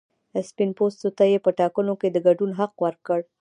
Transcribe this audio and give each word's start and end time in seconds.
سپین 0.49 0.69
پوستو 0.77 1.07
ته 1.17 1.23
یې 1.31 1.39
په 1.45 1.51
ټاکنو 1.59 1.93
کې 2.01 2.07
د 2.11 2.17
ګډون 2.27 2.51
حق 2.59 2.73
ورکړ. 2.85 3.19